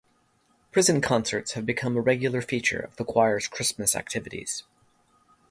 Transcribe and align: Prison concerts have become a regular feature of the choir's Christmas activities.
Prison 0.71 0.99
concerts 0.99 1.51
have 1.51 1.63
become 1.63 1.95
a 1.95 2.01
regular 2.01 2.41
feature 2.41 2.79
of 2.79 2.95
the 2.95 3.05
choir's 3.05 3.47
Christmas 3.47 3.95
activities. 3.95 4.63